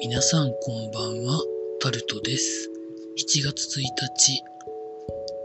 [0.00, 1.42] 皆さんこんばんは、
[1.78, 2.70] タルトです。
[3.18, 4.42] 7月1日、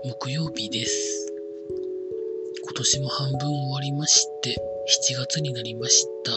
[0.05, 1.33] 木曜日です。
[2.63, 4.55] 今年も半分終わりまして、
[5.11, 6.31] 7月になりました。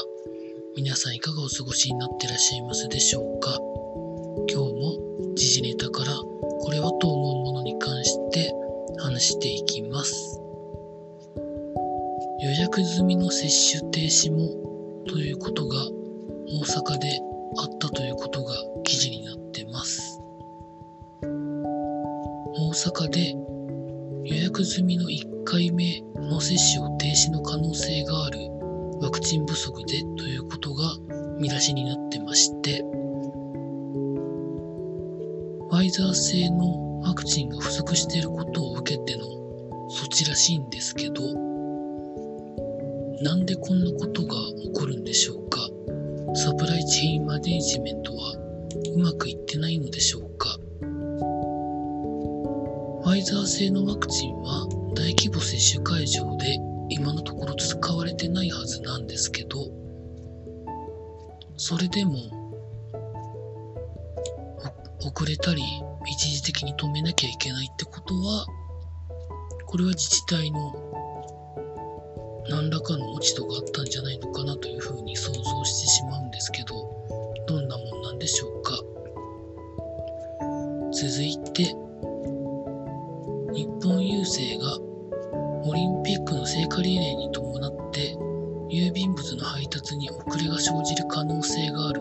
[0.77, 3.57] 皆さんいかがお過ごしになってらっしゃいますでしょうか
[4.51, 8.53] 今日も時事ネタからこれはと思うものに関して
[8.99, 10.41] 話していきます。
[12.41, 15.77] 予約済みの接種停止もということが
[16.49, 20.21] 大阪であったということが記事になってます。
[21.23, 23.35] 大阪で
[24.25, 28.39] 予約済みの1回目の接種を停止の可能性がある
[29.01, 30.85] ワクチン不足でということが
[31.39, 32.83] 見出しになってまして、
[35.71, 39.25] ファイザー製のワクチンが不足していることを受けての
[39.91, 41.23] 措置らしいんですけど、
[43.23, 45.59] なんでこんなことが起こるんでしょうか
[46.35, 48.35] サプライチェーンマネージメントは
[48.95, 50.57] うまくいってないのでしょうか？
[53.03, 56.59] ファイザー製のワクチンは大規模接種会場で
[56.91, 59.67] 今のところ使われてないはずなんですけど
[61.57, 62.13] それでも
[65.01, 65.63] 遅れたり
[66.07, 68.47] 一時的に止めなきゃいけないってことは
[69.67, 70.75] これは自治体の
[72.51, 74.28] 何らかの落ち度があったんじゃないの
[89.69, 92.01] 配達に遅れが生じる可能性がある。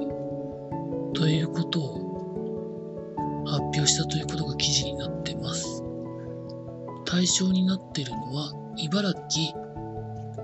[1.13, 5.83] ということを発表したということが記事になってます。
[7.05, 9.53] 対象になっているのは茨城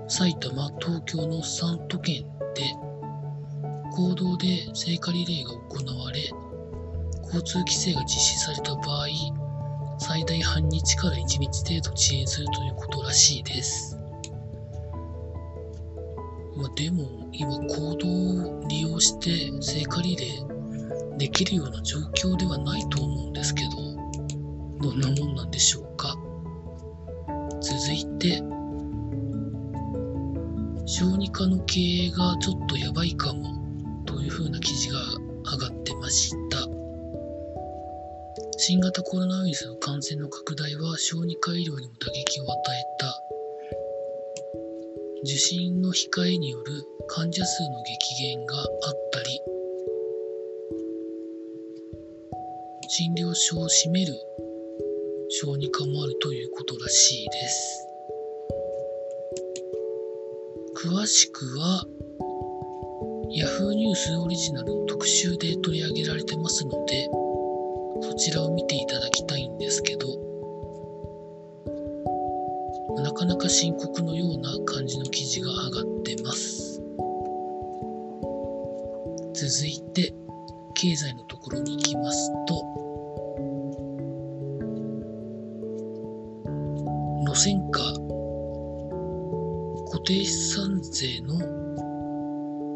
[0.06, 2.62] 埼玉、東京の3都県で
[3.92, 6.28] 公道で聖火リレーが行われ
[7.22, 9.06] 交通規制が実施された場合
[9.98, 13.93] 最大半日から1日程度遅延するということらしいです、
[16.56, 23.70] まあ、でも今公道を利用して聖火リレーできるような状況ではないと思うんですけど
[24.88, 26.16] どんなもんなんでしょうか？
[27.60, 28.42] 続いて
[30.86, 34.98] 小児科の経営がちょっとやばいかもというふうな記事が
[35.52, 36.58] 上がってました。
[38.56, 43.20] 新型コロナウイルスの感染の拡大は小児科医療にも打撃を与えた。
[45.24, 48.64] 受診の控えによる患者数の激減があっ
[49.10, 49.40] たり
[52.88, 54.14] 診療所を閉める
[55.30, 57.88] 小児科もあるということらしいです。
[60.76, 61.86] 詳しくは
[63.34, 67.08] Yahoo ニュースオリジナルの特集で取り上げられてますので
[68.02, 70.06] そちらを見ていただきたいんですけど
[73.14, 76.82] かなか深刻のような感じの記事が上がってます。
[79.34, 80.14] 続いて
[80.74, 82.64] 経済のところに行きますと。
[87.26, 87.80] 路線価。
[89.90, 91.38] 固定資産税の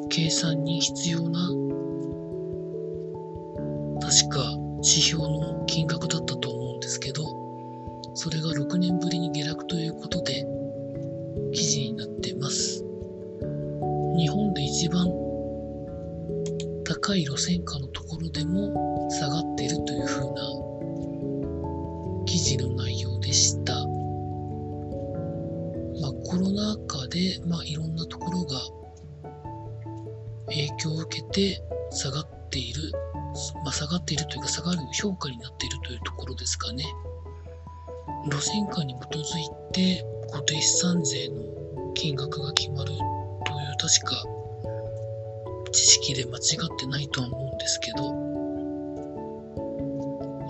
[0.09, 1.41] 計算に必要な
[4.00, 4.41] 確か
[4.76, 7.47] 指標の金額だったと思うんですけど
[8.20, 10.44] それが6年ぶりに下落ということで
[11.52, 12.82] 記事になってます
[14.16, 15.06] 日本で一番
[16.84, 20.42] 高い路線価のところでも下がっているというふうな
[22.26, 23.72] 記事の内容でした
[26.00, 28.60] まあ、コロナ禍で、まあ、いろんなところが
[30.46, 31.62] 影響を受けて
[31.92, 32.90] 下がっている、
[33.64, 36.84] まあ、下がっているというか下がる評価になっているというところですかね。
[38.26, 41.42] 路線価に基づいて固定資産税の
[41.94, 43.00] 金額が決まるという
[43.78, 44.22] 確か
[45.72, 48.19] 知識で間違ってないとは思うんですけど、ま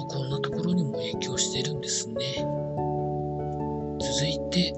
[0.02, 2.14] あこんなところにも影響してるんですね。
[4.00, 4.74] 続いて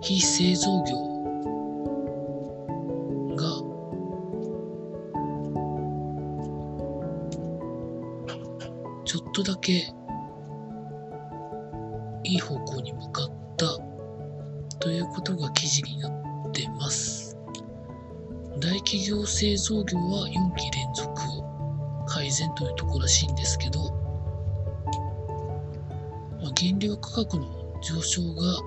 [0.00, 0.96] 非製造業
[3.36, 3.44] が
[9.04, 9.92] ちょっとだけ
[12.30, 13.66] いい方向に向かった
[14.78, 16.12] ということが記事になっ
[16.52, 17.36] てます
[18.60, 21.10] 大企業製造業は4期連続
[22.06, 23.80] 改善というとこらしいんですけど、
[26.40, 27.46] まあ、原料価格の
[27.82, 28.60] 上昇が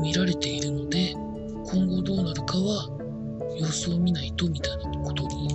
[0.00, 2.88] 見られているので今後どうなるかは
[3.58, 5.50] 様子を見ないとみたいなことに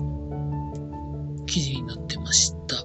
[1.47, 2.84] 記事になってました。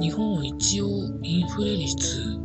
[0.00, 0.86] 日本は一応
[1.24, 2.38] インフレ率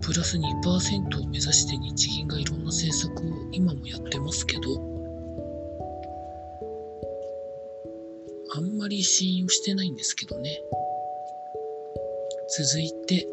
[0.00, 4.62] プラス2%を目指して日銀がいろんな政策を今もやってますけど
[8.56, 10.62] あんまり信用してないんですけどね。
[12.56, 13.26] 続いて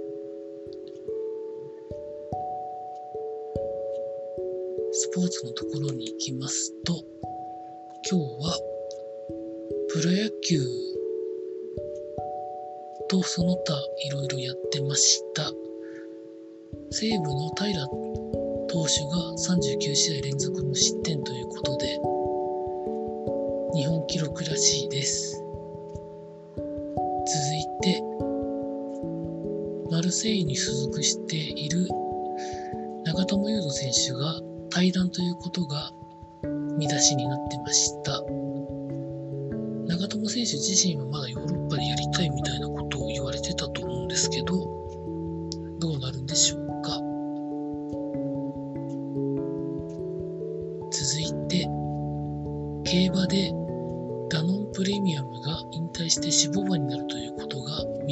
[4.91, 6.93] スポーツのところに行きますと
[8.09, 8.59] 今日は
[9.93, 10.90] プロ野球
[13.11, 13.73] とその他
[14.05, 15.43] いろいろやってました。
[16.91, 17.85] 西武の平
[18.69, 21.87] 投手が39試合連続無失点ということで、
[23.75, 25.43] 日本記録らしいです。
[26.55, 26.63] 続
[27.53, 28.01] いて、
[29.91, 31.89] マルセイユに所属している
[33.03, 35.91] 長友佑都選手が対談ということが
[36.77, 38.23] 見出しになってました。
[39.87, 42.70] 長友選手自身はまだヨーロッパでやりたいみたいな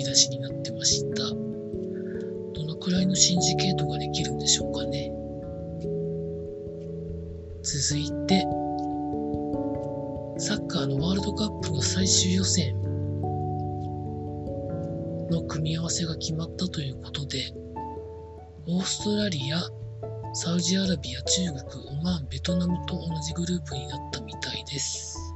[0.10, 1.24] 出しになってました。
[1.24, 5.12] どのくらいのシンジケートができるんでしょうかね。
[7.62, 8.42] 続いて、
[10.40, 12.76] サッカーのワールドカップの最終予選
[15.30, 17.54] の組み合わせが決まったということで、
[18.68, 19.62] オーストラリア、
[20.34, 25.29] サウジアラビア、中国、オマーン、ベトナムと同じグループになったみたいです。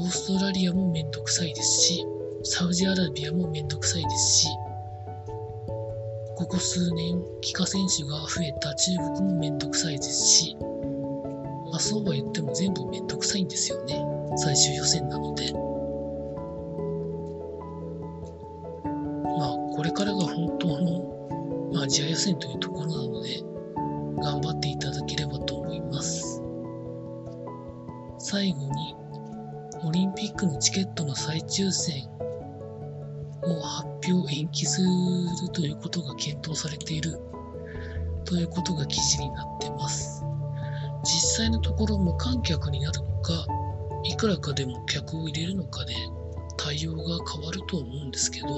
[0.00, 2.06] オーストラリアもめんどくさいですし、
[2.44, 4.48] サウジアラビアもめんどくさいですし、
[6.36, 10.66] ここ数年、帰化選手が増えた中国もめんどくさいですし、ま
[11.78, 14.00] あ、そうは言っても全部めんどくさいんですよね。
[14.36, 15.52] 最終予選なので。
[15.52, 15.58] ま
[19.46, 23.42] あ、これからが本当の、まあ、アジア予選というところなので、
[24.22, 26.40] 頑張っていただければと思います。
[28.20, 28.94] 最後に、
[29.84, 32.08] オリンピックのチケットの再抽選
[33.42, 37.20] を発表延期するということが検討されている
[38.24, 40.24] ということが記事になってます。
[41.04, 43.46] 実際のところ無観客になるのか、
[44.04, 45.94] いくらかでも客を入れるのかで
[46.56, 47.02] 対応が
[47.32, 48.48] 変わると思うんですけど、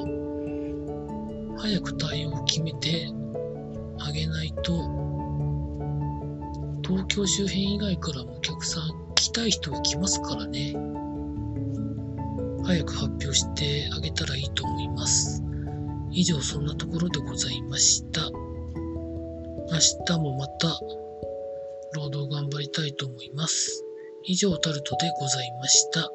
[1.58, 3.08] 早く対応を決めて
[3.98, 4.72] あげないと、
[6.82, 10.74] 東京周辺以外からもお客さん来たい人が来ますからね。
[12.70, 15.42] 早く発表してあげたらいいと思います。
[16.12, 18.30] 以上そんなところでございました。
[18.30, 20.78] 明日もまた
[21.94, 23.84] 労働頑張りたいと思います。
[24.22, 26.12] 以上タルトでございました。